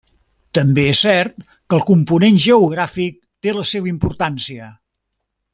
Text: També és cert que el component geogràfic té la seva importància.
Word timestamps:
També 0.57 0.85
és 0.91 1.01
cert 1.07 1.43
que 1.51 1.77
el 1.77 1.85
component 1.91 2.41
geogràfic 2.47 3.21
té 3.47 3.55
la 3.59 3.69
seva 3.77 3.93
importància. 3.95 4.75